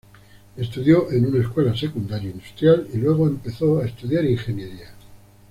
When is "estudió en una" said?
0.57-1.43